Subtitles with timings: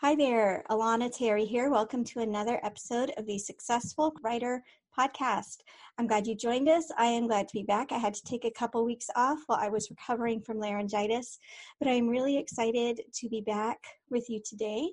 [0.00, 1.70] Hi there, Alana Terry here.
[1.70, 4.62] Welcome to another episode of the Successful Writer
[4.96, 5.62] Podcast.
[5.96, 6.90] I'm glad you joined us.
[6.98, 7.92] I am glad to be back.
[7.92, 11.38] I had to take a couple weeks off while I was recovering from laryngitis,
[11.80, 13.78] but I'm really excited to be back
[14.10, 14.86] with you today.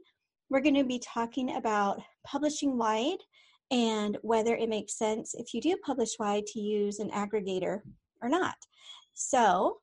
[0.50, 3.20] We're going to be talking about publishing wide
[3.72, 7.82] and whether it makes sense if you do publish wide to use an aggregator
[8.22, 8.56] or not.
[9.16, 9.80] So,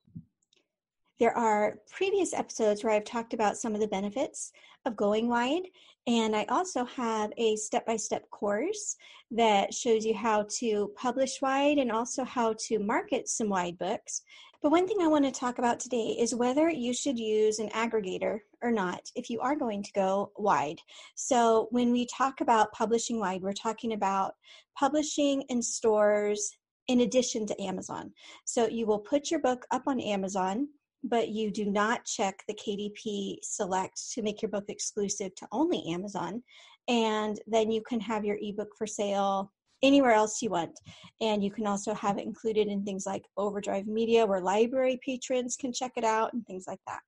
[1.21, 4.51] there are previous episodes where I've talked about some of the benefits
[4.87, 5.61] of going wide.
[6.07, 8.95] And I also have a step by step course
[9.29, 14.23] that shows you how to publish wide and also how to market some wide books.
[14.63, 17.69] But one thing I want to talk about today is whether you should use an
[17.69, 20.79] aggregator or not if you are going to go wide.
[21.13, 24.33] So, when we talk about publishing wide, we're talking about
[24.75, 26.51] publishing in stores
[26.87, 28.11] in addition to Amazon.
[28.45, 30.67] So, you will put your book up on Amazon
[31.03, 35.83] but you do not check the KDP select to make your book exclusive to only
[35.87, 36.43] Amazon.
[36.87, 39.51] And then you can have your ebook for sale
[39.83, 40.79] anywhere else you want.
[41.21, 45.55] And you can also have it included in things like Overdrive Media, where library patrons
[45.55, 46.99] can check it out and things like that.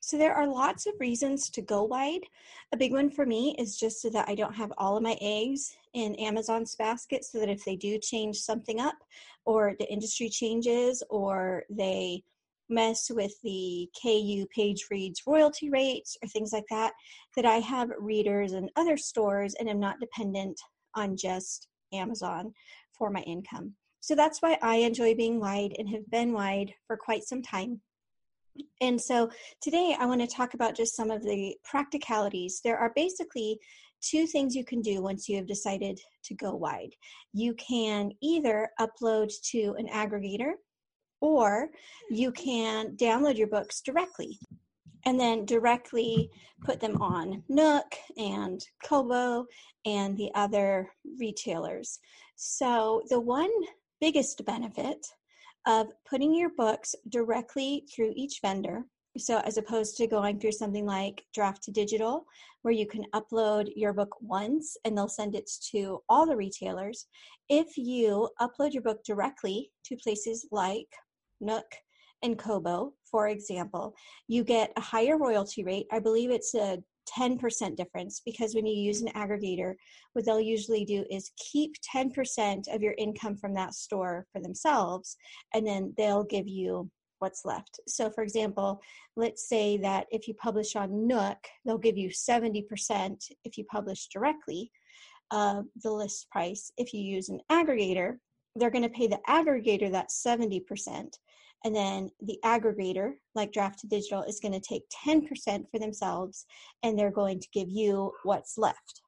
[0.00, 2.22] So there are lots of reasons to go wide.
[2.72, 5.18] A big one for me is just so that I don't have all of my
[5.20, 8.96] eggs in Amazon's basket so that if they do change something up
[9.44, 12.22] or the industry changes or they
[12.68, 16.92] mess with the KU page reads royalty rates or things like that,
[17.36, 20.60] that I have readers and other stores and am not dependent
[20.94, 22.52] on just Amazon
[22.92, 23.74] for my income.
[24.00, 27.80] So that's why I enjoy being wide and have been wide for quite some time.
[28.80, 29.30] And so
[29.62, 32.60] today I want to talk about just some of the practicalities.
[32.62, 33.58] There are basically
[34.00, 36.94] two things you can do once you have decided to go wide.
[37.32, 40.52] You can either upload to an aggregator
[41.20, 41.70] or
[42.10, 44.38] you can download your books directly
[45.06, 46.30] and then directly
[46.64, 49.46] put them on Nook and Kobo
[49.86, 51.98] and the other retailers.
[52.36, 53.50] So, the one
[54.00, 55.06] biggest benefit
[55.66, 58.84] of putting your books directly through each vendor,
[59.16, 62.24] so as opposed to going through something like Draft to Digital,
[62.62, 67.06] where you can upload your book once and they'll send it to all the retailers,
[67.48, 70.88] if you upload your book directly to places like
[71.40, 71.66] Nook,
[72.22, 73.94] and Kobo, for example,
[74.26, 75.86] you get a higher royalty rate.
[75.92, 76.78] I believe it's a
[77.16, 79.74] 10% difference because when you use an aggregator,
[80.12, 85.16] what they'll usually do is keep 10% of your income from that store for themselves,
[85.54, 86.90] and then they'll give you
[87.20, 87.80] what's left.
[87.88, 88.80] So, for example,
[89.16, 92.64] let's say that if you publish on Nook, they'll give you 70%
[93.44, 94.70] if you publish directly
[95.30, 96.70] uh, the list price.
[96.76, 98.18] If you use an aggregator,
[98.58, 101.18] they're going to pay the aggregator that 70%.
[101.64, 106.46] And then the aggregator, like Draft to Digital, is going to take 10% for themselves
[106.82, 109.02] and they're going to give you what's left.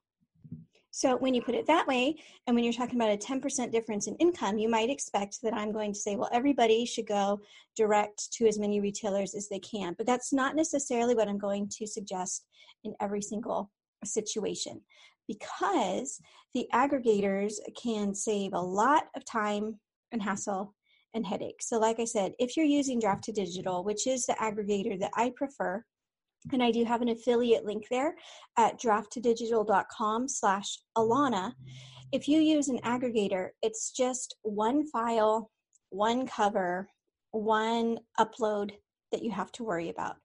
[0.93, 4.07] So when you put it that way, and when you're talking about a 10% difference
[4.07, 7.39] in income, you might expect that I'm going to say, well, everybody should go
[7.77, 9.95] direct to as many retailers as they can.
[9.97, 12.45] But that's not necessarily what I'm going to suggest
[12.83, 13.71] in every single
[14.03, 14.81] situation
[15.31, 16.19] because
[16.53, 19.79] the aggregators can save a lot of time
[20.11, 20.73] and hassle
[21.13, 21.67] and headaches.
[21.69, 25.11] So, like I said, if you're using Draft to Digital, which is the aggregator that
[25.15, 25.83] I prefer,
[26.51, 28.15] and I do have an affiliate link there
[28.57, 31.53] at drafttodigital.com slash Alana.
[32.11, 35.51] If you use an aggregator, it's just one file,
[35.89, 36.89] one cover,
[37.31, 38.71] one upload
[39.11, 40.15] that you have to worry about.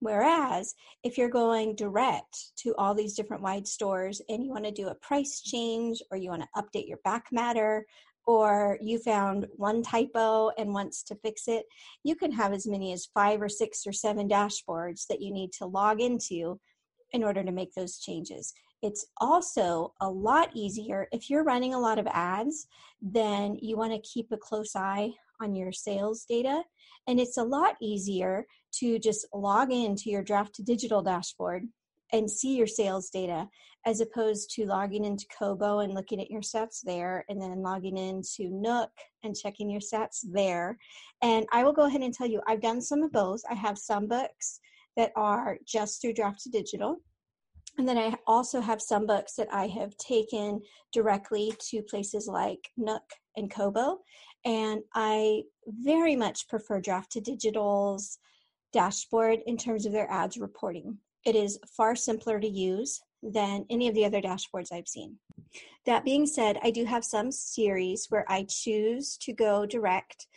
[0.00, 4.70] Whereas if you're going direct to all these different wide stores and you want to
[4.70, 7.86] do a price change or you want to update your back matter
[8.26, 11.64] or you found one typo and wants to fix it,
[12.02, 15.52] you can have as many as five or six or seven dashboards that you need
[15.52, 16.58] to log into
[17.12, 18.52] in order to make those changes.
[18.82, 22.66] It's also a lot easier if you're running a lot of ads,
[23.00, 26.62] then you want to keep a close eye on your sales data.
[27.06, 28.46] And it's a lot easier
[28.80, 31.64] to just log into your draft to digital dashboard
[32.12, 33.48] and see your sales data
[33.84, 37.96] as opposed to logging into Kobo and looking at your stats there and then logging
[37.96, 38.90] into Nook
[39.22, 40.76] and checking your stats there.
[41.22, 43.40] And I will go ahead and tell you, I've done some of both.
[43.48, 44.60] I have some books
[44.96, 46.96] that are just through Draft to Digital.
[47.78, 50.62] And then I also have some books that I have taken
[50.92, 53.04] directly to places like Nook
[53.36, 53.98] and Kobo.
[54.46, 58.18] And I very much prefer Draft to Digital's
[58.72, 60.98] dashboard in terms of their ads reporting.
[61.24, 65.16] It is far simpler to use than any of the other dashboards I've seen.
[65.84, 70.28] That being said, I do have some series where I choose to go direct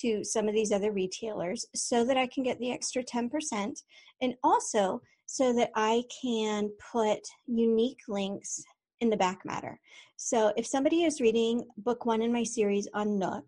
[0.00, 3.82] to some of these other retailers so that I can get the extra 10%
[4.22, 8.62] and also so that I can put unique links
[9.00, 9.80] in the back matter.
[10.16, 13.46] So if somebody is reading book one in my series on Nook,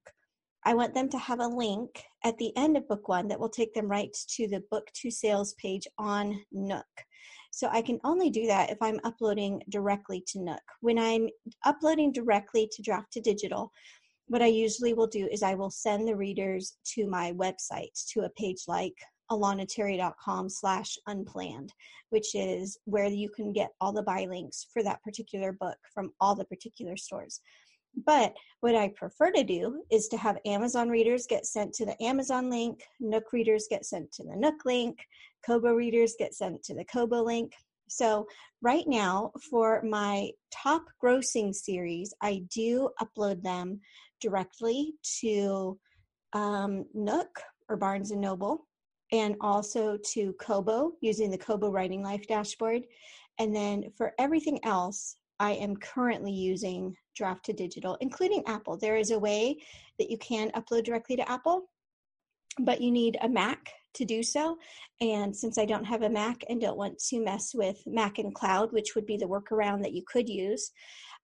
[0.65, 3.49] I want them to have a link at the end of book one that will
[3.49, 6.85] take them right to the book two sales page on Nook.
[7.51, 10.63] So I can only do that if I'm uploading directly to Nook.
[10.81, 11.29] When I'm
[11.65, 13.73] uploading directly to Draft to Digital,
[14.29, 18.21] what I usually will do is I will send the readers to my website to
[18.21, 18.95] a page like
[19.31, 21.73] alanaterry.com slash unplanned,
[22.11, 26.13] which is where you can get all the buy links for that particular book from
[26.21, 27.41] all the particular stores.
[28.07, 32.01] But what I prefer to do is to have Amazon readers get sent to the
[32.03, 34.99] Amazon link, Nook readers get sent to the Nook link,
[35.45, 37.55] Kobo readers get sent to the Kobo link.
[37.89, 38.27] So,
[38.63, 43.81] right now, for my top grossing series, I do upload them
[44.21, 45.77] directly to
[46.33, 48.69] um, Nook or Barnes and Noble
[49.13, 52.85] and also to Kobo using the Kobo Writing Life dashboard.
[53.39, 58.77] And then for everything else, I am currently using Draft to Digital, including Apple.
[58.77, 59.57] There is a way
[59.99, 61.71] that you can upload directly to Apple,
[62.61, 64.57] but you need a Mac to do so.
[65.01, 68.95] And since I don't have a Mac and don't want to mess with MacinCloud, which
[68.95, 70.71] would be the workaround that you could use,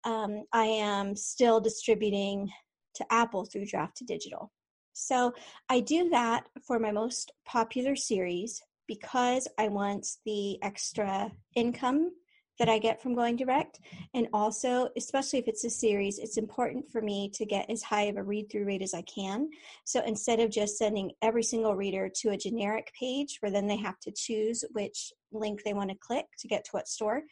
[0.04, 2.50] um, I am still distributing
[2.94, 4.50] to Apple through Draft to Digital.
[4.98, 5.34] So
[5.68, 12.12] I do that for my most popular series because I want the extra income
[12.58, 13.78] that I get from going direct.
[14.14, 18.04] And also, especially if it's a series, it's important for me to get as high
[18.04, 19.50] of a read through rate as I can.
[19.84, 23.76] So instead of just sending every single reader to a generic page where then they
[23.76, 27.22] have to choose which link they want to click to get to what store,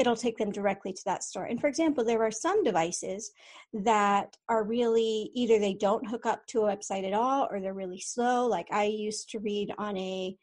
[0.00, 1.44] it'll take them directly to that store.
[1.44, 3.32] And for example, there are some devices
[3.74, 7.74] that are really either they don't hook up to a website at all or they're
[7.74, 8.46] really slow.
[8.46, 10.34] Like I used to read on a,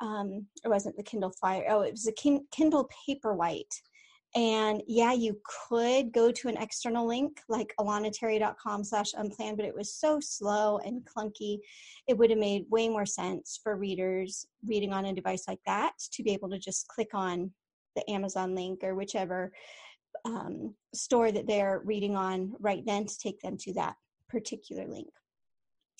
[0.00, 2.12] um, it wasn't the Kindle Fire, oh, it was a
[2.52, 3.80] Kindle Paperwhite.
[4.36, 5.40] And yeah, you
[5.70, 10.78] could go to an external link like alanaterry.com slash unplanned, but it was so slow
[10.84, 11.60] and clunky.
[12.06, 15.92] It would have made way more sense for readers reading on a device like that
[16.12, 17.50] to be able to just click on
[17.98, 19.52] the Amazon link or whichever
[20.24, 23.96] um, store that they're reading on right then to take them to that
[24.28, 25.08] particular link.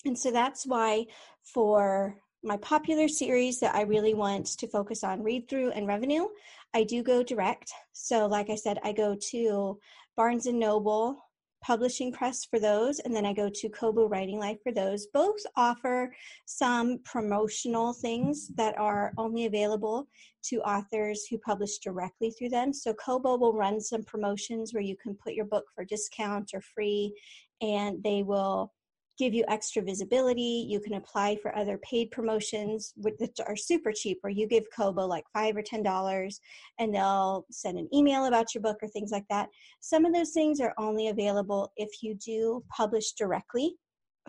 [0.05, 1.05] And so that's why
[1.43, 6.25] for my popular series that I really want to focus on read through and revenue,
[6.73, 7.71] I do go direct.
[7.91, 9.77] So like I said, I go to
[10.15, 11.21] Barnes and Noble,
[11.61, 15.07] publishing press for those, and then I go to Kobo Writing Life for those.
[15.07, 16.13] Both offer
[16.45, 20.07] some promotional things that are only available
[20.43, 22.73] to authors who publish directly through them.
[22.73, 26.61] So Kobo will run some promotions where you can put your book for discount or
[26.61, 27.13] free,
[27.61, 28.73] and they will
[29.19, 30.65] give you extra visibility.
[30.67, 35.05] You can apply for other paid promotions, which are super cheap, where you give Kobo
[35.05, 36.39] like five or ten dollars,
[36.79, 39.49] and they'll send an email about your book or things like that.
[39.81, 43.75] Some of those things are only available if you do publish directly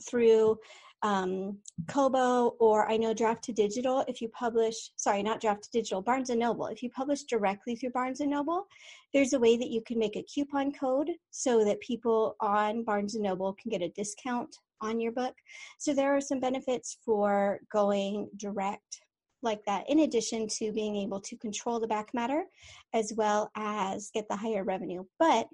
[0.09, 0.59] through
[1.03, 1.57] um,
[1.89, 4.05] Kobo or I know Draft to Digital.
[4.07, 6.67] If you publish, sorry, not Draft to Digital, Barnes and Noble.
[6.67, 8.67] If you publish directly through Barnes and Noble,
[9.15, 13.15] there's a way that you can make a coupon code so that people on Barnes
[13.15, 15.35] and Noble can get a discount on your book.
[15.79, 19.01] So there are some benefits for going direct
[19.43, 22.45] like that, in addition to being able to control the back matter
[22.93, 25.05] as well as get the higher revenue.
[25.19, 25.49] But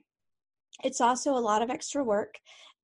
[0.82, 2.34] it's also a lot of extra work.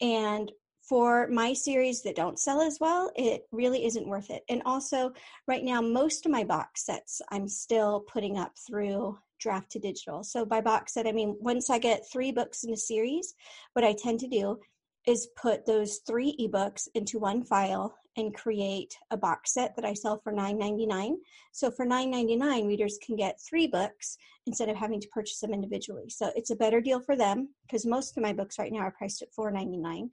[0.01, 0.51] And
[0.83, 4.43] for my series that don't sell as well, it really isn't worth it.
[4.49, 5.13] And also,
[5.47, 10.25] right now, most of my box sets I'm still putting up through draft to digital.
[10.25, 13.35] So, by box set, I mean once I get three books in a series,
[13.75, 14.59] what I tend to do
[15.07, 19.95] is put those three ebooks into one file and create a box set that I
[19.95, 21.15] sell for $9.99.
[21.53, 26.09] So for $9.99, readers can get three books instead of having to purchase them individually.
[26.09, 28.95] So it's a better deal for them because most of my books right now are
[28.97, 30.11] priced at $4.99.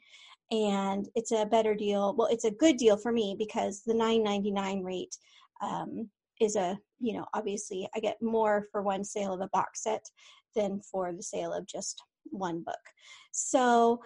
[0.51, 2.15] And it's a better deal.
[2.17, 5.15] Well, it's a good deal for me because the $9.99 rate
[5.61, 9.83] um, is a, you know, obviously I get more for one sale of a box
[9.83, 10.05] set
[10.55, 12.79] than for the sale of just one book.
[13.31, 13.99] So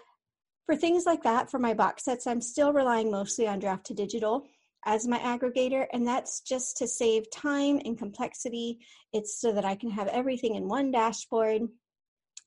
[0.65, 3.93] for things like that, for my box sets, I'm still relying mostly on Draft to
[3.93, 4.46] Digital
[4.86, 8.79] as my aggregator, and that's just to save time and complexity.
[9.13, 11.62] It's so that I can have everything in one dashboard.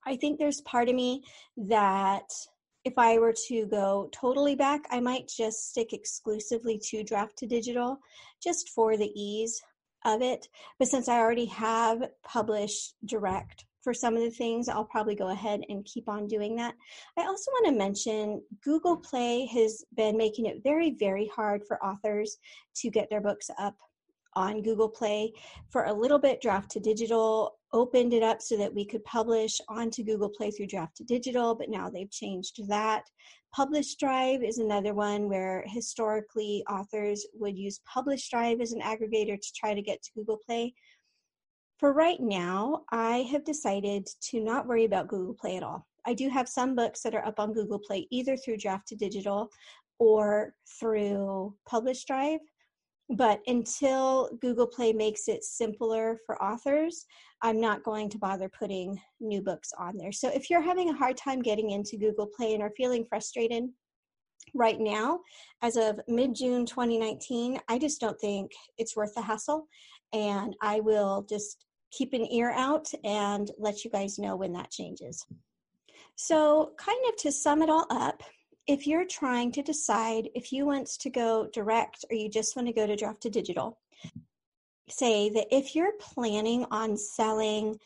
[0.05, 1.25] I think there's part of me
[1.57, 2.29] that
[2.85, 7.47] if I were to go totally back, I might just stick exclusively to Draft to
[7.47, 7.99] Digital
[8.43, 9.61] just for the ease
[10.05, 10.49] of it.
[10.79, 15.29] But since I already have published direct for some of the things, I'll probably go
[15.29, 16.75] ahead and keep on doing that.
[17.17, 21.81] I also want to mention Google Play has been making it very, very hard for
[21.85, 22.39] authors
[22.79, 23.77] to get their books up
[24.35, 25.33] on Google Play
[25.71, 26.41] for a little bit.
[26.41, 30.67] Draft to Digital opened it up so that we could publish onto Google Play through
[30.67, 33.05] Draft to Digital, but now they've changed that.
[33.55, 39.41] Publish Drive is another one where historically authors would use Publish Drive as an aggregator
[39.41, 40.75] to try to get to Google Play.
[41.79, 45.87] For right now, I have decided to not worry about Google Play at all.
[46.07, 48.97] I do have some books that are up on Google Play either through Draft to
[48.97, 49.51] Digital
[49.99, 52.41] or through Publish Drive.
[53.11, 57.05] But until Google Play makes it simpler for authors,
[57.43, 60.13] I'm not going to bother putting new books on there.
[60.13, 63.65] So if you're having a hard time getting into Google Play and are feeling frustrated
[64.55, 65.21] right now,
[65.63, 69.69] as of mid June 2019, I just don't think it's worth the hassle.
[70.17, 74.71] And I will just keep an ear out and let you guys know when that
[74.71, 75.27] changes.
[76.15, 78.23] So, kind of to sum it all up,
[78.67, 82.67] if you're trying to decide if you want to go direct or you just want
[82.67, 83.79] to go to draft to digital,
[84.89, 87.79] say that if you're planning on selling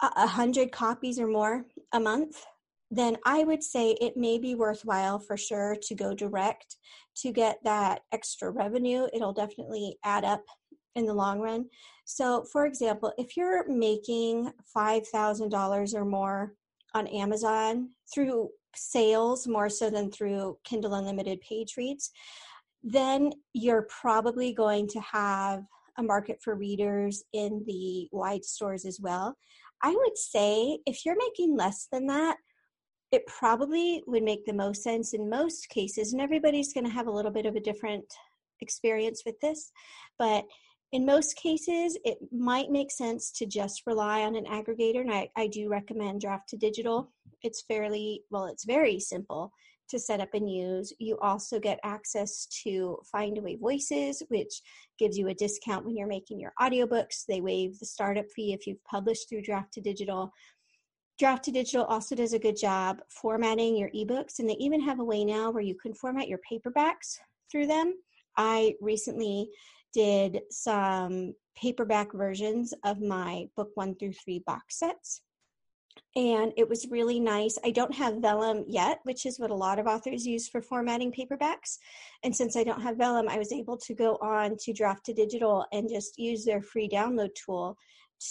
[0.00, 2.44] a hundred copies or more a month,
[2.90, 6.76] then I would say it may be worthwhile for sure to go direct
[7.16, 9.06] to get that extra revenue.
[9.12, 10.44] It'll definitely add up
[10.94, 11.66] in the long run.
[12.04, 16.54] So, for example, if you're making $5,000 or more
[16.94, 22.10] on Amazon through sales more so than through Kindle Unlimited page reads,
[22.82, 25.62] then you're probably going to have
[25.98, 29.36] a market for readers in the wide stores as well.
[29.82, 32.36] I would say if you're making less than that,
[33.10, 37.08] it probably would make the most sense in most cases, and everybody's going to have
[37.08, 38.04] a little bit of a different
[38.60, 39.70] experience with this,
[40.18, 40.44] but
[40.92, 45.30] in most cases, it might make sense to just rely on an aggregator, and I,
[45.36, 47.10] I do recommend Draft to Digital.
[47.42, 49.50] It's fairly, well, it's very simple
[49.88, 50.92] to set up and use.
[50.98, 54.60] You also get access to Findaway Voices, which
[54.98, 57.24] gives you a discount when you're making your audiobooks.
[57.26, 60.30] They waive the startup fee if you've published through Draft to Digital.
[61.18, 65.00] Draft to Digital also does a good job formatting your ebooks, and they even have
[65.00, 67.18] a way now where you can format your paperbacks
[67.50, 67.94] through them.
[68.36, 69.48] I recently
[69.92, 75.22] did some paperback versions of my book one through three box sets.
[76.16, 77.58] And it was really nice.
[77.64, 81.12] I don't have Vellum yet, which is what a lot of authors use for formatting
[81.12, 81.78] paperbacks.
[82.22, 85.14] And since I don't have Vellum, I was able to go on to Draft to
[85.14, 87.76] Digital and just use their free download tool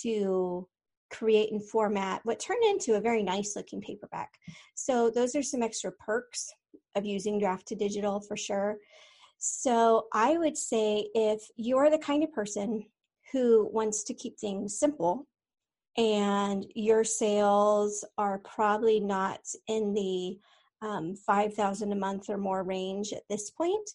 [0.01, 0.67] to
[1.11, 4.29] create and format what turned into a very nice looking paperback.
[4.75, 6.51] So, those are some extra perks
[6.95, 8.77] of using Draft to Digital for sure.
[9.43, 12.85] So I would say if you're the kind of person
[13.31, 15.27] who wants to keep things simple
[15.97, 20.37] and your sales are probably not in the
[20.87, 23.89] um, 5000 a month or more range at this point,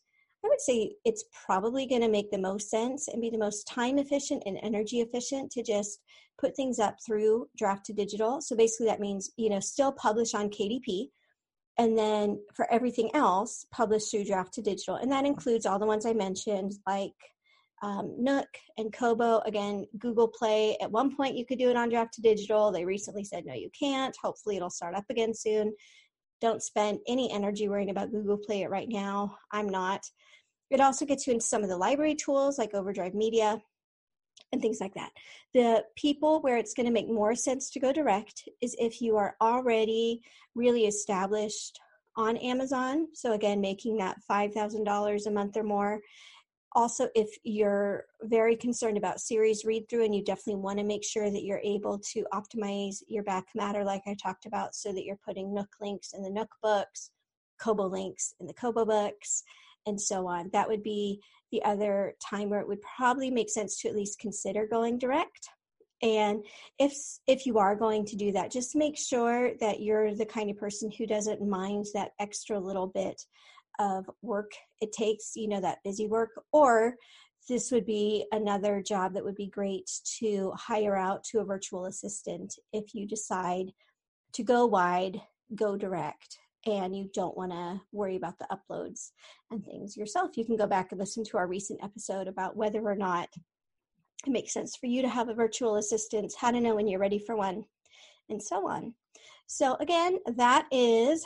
[0.44, 3.68] I would say it's probably going to make the most sense and be the most
[3.68, 6.00] time efficient and energy efficient to just
[6.40, 8.40] put things up through draft to digital.
[8.40, 11.10] So basically, that means, you know, still publish on KDP,
[11.78, 14.96] and then for everything else publish through draft to digital.
[14.96, 17.12] And that includes all the ones i mentioned like
[17.82, 19.40] um, nook and kobo.
[19.40, 22.72] Again google play at one point you could do it on draft to digital.
[22.72, 24.16] They recently said no you can't.
[24.22, 25.74] Hopefully it'll start up again soon.
[26.40, 29.36] Don't spend any energy worrying about google play it right now.
[29.52, 30.04] I'm not.
[30.70, 33.60] It also gets you into some of the library tools like overdrive media
[34.52, 35.10] and things like that.
[35.54, 39.16] The people where it's going to make more sense to go direct is if you
[39.16, 40.22] are already
[40.54, 41.80] really established
[42.16, 43.08] on Amazon.
[43.12, 46.00] So, again, making that $5,000 a month or more.
[46.72, 51.04] Also, if you're very concerned about series read through and you definitely want to make
[51.04, 55.04] sure that you're able to optimize your back matter, like I talked about, so that
[55.04, 57.10] you're putting Nook links in the Nook books,
[57.58, 59.42] Kobo links in the Kobo books,
[59.86, 60.50] and so on.
[60.52, 61.22] That would be
[61.52, 65.48] the other time where it would probably make sense to at least consider going direct.
[66.02, 66.44] And
[66.78, 66.94] if
[67.26, 70.58] if you are going to do that just make sure that you're the kind of
[70.58, 73.22] person who doesn't mind that extra little bit
[73.78, 76.30] of work it takes you know that busy work.
[76.52, 76.96] Or
[77.48, 79.88] this would be another job that would be great
[80.18, 83.72] to hire out to a virtual assistant if you decide
[84.32, 85.20] to go wide
[85.54, 89.10] go direct and you don't want to worry about the uploads
[89.50, 92.80] and things yourself, you can go back and listen to our recent episode about whether
[92.80, 93.28] or not
[94.26, 97.00] it makes sense for you to have a virtual assistant, how to know when you're
[97.00, 97.64] ready for one,
[98.28, 98.94] and so on.
[99.46, 101.24] So, again, that is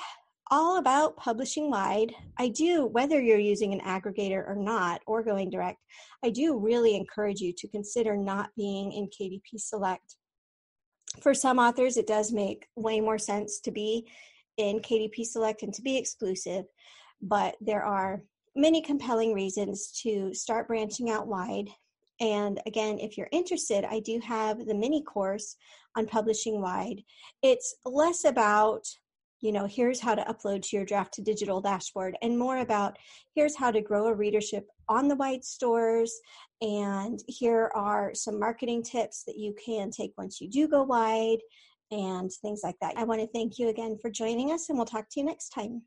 [0.51, 2.13] all about publishing wide.
[2.39, 5.79] I do, whether you're using an aggregator or not, or going direct,
[6.25, 10.17] I do really encourage you to consider not being in KDP Select.
[11.23, 14.07] For some authors, it does make way more sense to be
[14.57, 16.65] in KDP Select and to be exclusive,
[17.23, 18.23] but there are
[18.57, 21.69] many compelling reasons to start branching out wide
[22.21, 25.57] And again, if you're interested, I do have the mini course
[25.97, 27.03] on publishing wide.
[27.43, 28.87] It's less about
[29.43, 32.99] you know, here's how to upload to your draft to digital dashboard, and more about
[33.35, 36.13] here's how to grow a readership on the wide stores.
[36.61, 41.39] And here are some marketing tips that you can take once you do go wide
[41.91, 42.97] and things like that.
[42.97, 45.51] I want to thank you again for joining us, and we'll talk to you next
[45.51, 45.79] time.